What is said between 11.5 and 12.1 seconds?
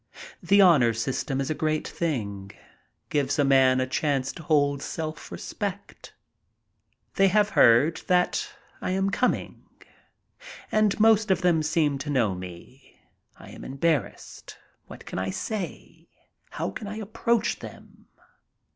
seem to